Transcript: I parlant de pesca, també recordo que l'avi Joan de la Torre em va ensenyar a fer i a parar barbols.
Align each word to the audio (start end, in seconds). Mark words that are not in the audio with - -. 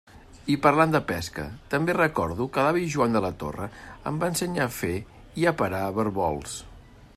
I 0.51 0.53
parlant 0.61 0.93
de 0.93 1.01
pesca, 1.11 1.43
també 1.73 1.95
recordo 1.97 2.47
que 2.55 2.63
l'avi 2.67 2.87
Joan 2.95 3.17
de 3.19 3.23
la 3.27 3.31
Torre 3.45 3.69
em 4.13 4.19
va 4.25 4.33
ensenyar 4.35 4.67
a 4.67 4.75
fer 4.81 4.93
i 5.43 5.49
a 5.53 5.57
parar 5.63 5.85
barbols. 6.03 6.61